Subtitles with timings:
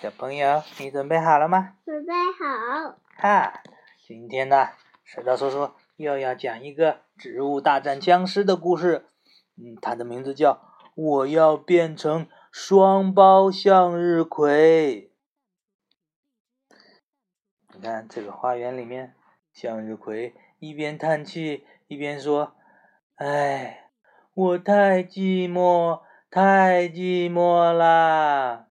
[0.00, 1.74] 小朋友，你准备好了吗？
[1.84, 3.00] 准备好。
[3.16, 3.64] 哈，
[4.06, 4.68] 今天呢，
[5.02, 9.06] 石头叔叔又要讲一个植物大战僵尸的故事。
[9.56, 10.52] 嗯，它的名字叫
[10.94, 15.10] 《我要变成双胞向日葵》。
[17.74, 19.16] 你看这个花园里面，
[19.52, 22.54] 向日葵一边叹气一边说
[23.16, 23.90] ：“哎，
[24.32, 28.66] 我太寂寞，太寂寞啦。”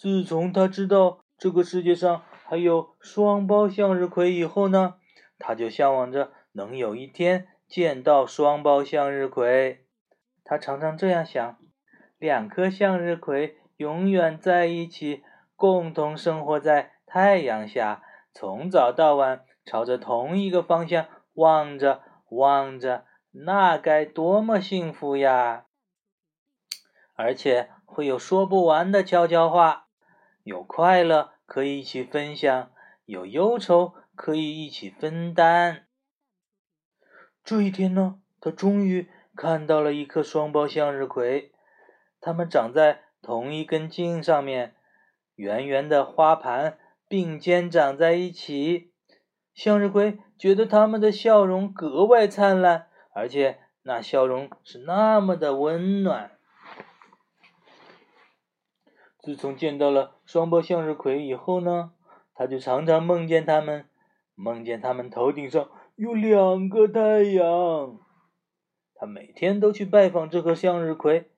[0.00, 4.94] 自从他知道这个世界上还有双胞向日葵以后呢，
[5.38, 9.84] 他就向往着能有一天见到双胞向日葵。
[10.42, 11.58] 他常常这样想：
[12.16, 15.22] 两颗向日葵永远在一起，
[15.54, 25.66] 共同生活在太阳下，从早到晚朝着同一个方向望着望着，那该多么幸福呀！
[27.14, 29.88] 而且会有说不完的悄悄话。
[30.50, 32.72] 有快乐可以一起分享，
[33.04, 35.86] 有忧愁可以一起分担。
[37.44, 41.52] 这一天呢，他终于看到了一颗双胞向日葵，
[42.20, 44.74] 它们长在同一根茎上面，
[45.36, 48.92] 圆圆的花盘并肩长在一起。
[49.54, 56.39] 向日葵觉得它们的笑容格外灿烂，而且那笑容是那么的温暖。
[59.22, 61.92] 自从见到了双胞向日葵以后呢，
[62.34, 63.86] 他就常常梦见他们，
[64.34, 67.98] 梦见他们头顶上有两个太阳。
[68.94, 71.30] 他每天都去拜访这棵向日葵。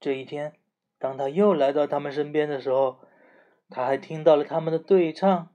[0.00, 0.54] 这一天，
[0.98, 3.00] 当他又来到他们身边的时候，
[3.68, 5.48] 他还听到了他们的对唱。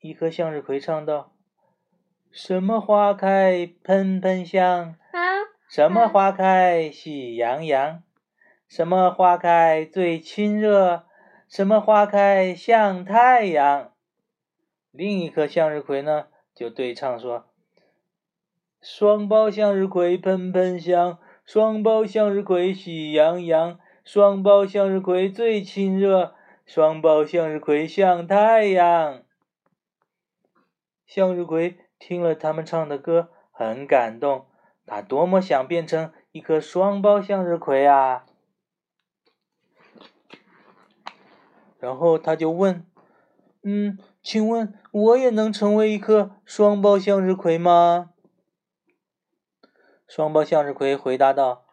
[0.00, 1.32] 一颗向日葵唱道
[2.30, 4.96] ：“什么花开喷喷香？
[5.68, 8.02] 什么花开喜洋洋？”
[8.70, 11.02] 什么花开最亲热？
[11.48, 13.90] 什么花开像太阳？
[14.92, 17.46] 另一颗向日葵呢，就对唱说
[18.80, 29.24] ：“双胞向日葵喷喷香，双胞向日葵喜洋洋，双胞向日葵最亲热，双胞向日葵像太阳。”
[31.08, 34.46] 向日葵听了他们唱的歌，很感动，
[34.86, 38.26] 他多么想变成一颗双胞向日葵啊！
[41.80, 42.86] 然后他就问
[43.64, 48.10] ：“嗯，请问我也能成为一颗双胞向日葵吗？”
[50.06, 51.64] 双胞向日葵回答道：“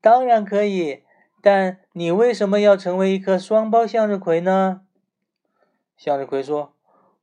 [0.00, 1.02] 当然可以，
[1.42, 4.82] 但你为什么要成为一颗双胞向日葵呢？”
[5.98, 6.74] 向日葵说：“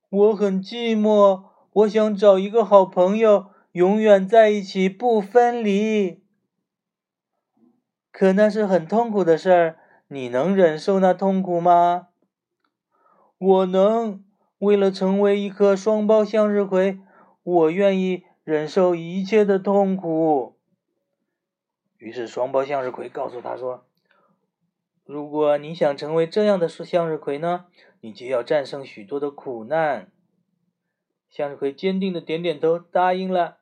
[0.10, 6.22] 我很寂寞，我想找一个好朋友，永远在一起不分离。
[8.12, 12.10] 可那是很痛苦的事儿。”你能忍受那痛苦吗？
[13.38, 14.24] 我能。
[14.60, 17.00] 为了成为一颗双胞向日葵，
[17.44, 20.58] 我愿意忍受一切的痛苦。
[22.00, 23.86] 于是，双胞向日葵告诉他说
[25.06, 27.68] ：“如果你想成为这样的向日葵呢，
[28.02, 30.12] 你就要战胜许多的苦难。”
[31.30, 33.58] 向日葵坚定的点点头，答应了。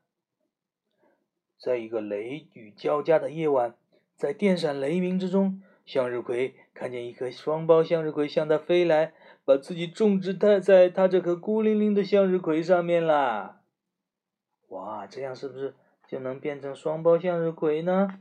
[1.59, 3.75] 在一个雷雨交加的夜晚，
[4.15, 5.61] 在电闪雷鸣之中。
[5.85, 9.13] 向日葵看见一颗双胞向日葵向它飞来，
[9.45, 13.61] 把自己种植在在它这颗孤零零的向日葵上面啦！
[14.69, 15.75] 哇，这样是不是
[16.07, 18.19] 就能变成双胞向日葵呢？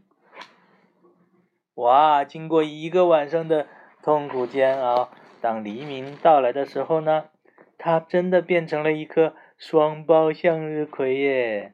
[1.77, 3.67] 哇，经过一个晚上的
[4.03, 5.11] 痛苦煎熬，
[5.41, 7.31] 当黎明到来的时候呢，
[7.79, 11.73] 它真的变成了一颗双胞向日葵耶！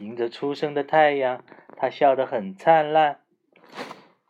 [0.00, 1.44] 迎着初升的太阳，
[1.76, 3.20] 它笑得很灿烂。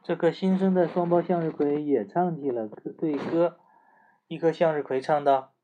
[0.06, 3.56] 这个新生的双胞向日葵也唱起了歌对歌。
[4.28, 5.54] 一颗向日葵唱道：“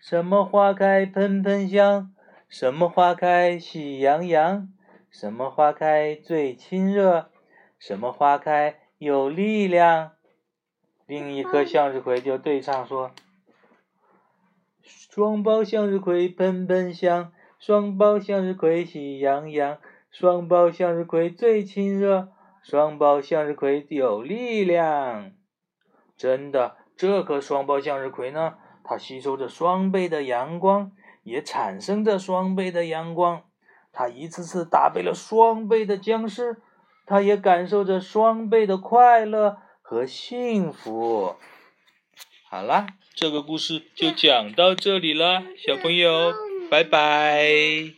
[0.00, 2.14] 什么花开喷喷香？
[2.48, 4.68] 什么花开喜洋洋？
[5.10, 7.28] 什么花开最亲热？
[7.76, 10.12] 什么花开有力量？”
[11.06, 13.10] 另一颗向日葵就对唱说
[14.80, 19.78] ：“双胞向日葵喷喷香，双胞向日葵喜洋洋，
[20.12, 22.28] 双胞向日葵最亲热。”
[22.68, 25.30] 双胞向日葵有力量，
[26.16, 30.90] 真的，这颗双胞向日葵呢，它吸收着双倍的阳光，
[31.22, 33.44] 也产生着双倍的阳光。
[33.92, 36.60] 它一次次打败了双倍的僵尸，
[37.06, 41.36] 它也感受着双倍的快乐和幸福。
[42.50, 46.34] 好了，这个故事就讲到这里了，小朋友，
[46.68, 47.96] 拜拜。